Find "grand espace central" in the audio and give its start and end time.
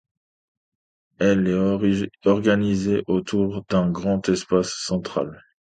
3.91-5.43